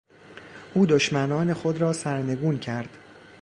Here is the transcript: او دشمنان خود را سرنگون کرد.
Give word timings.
او 0.73 0.85
دشمنان 0.85 1.53
خود 1.53 1.81
را 1.81 1.93
سرنگون 1.93 2.59
کرد. 2.59 2.97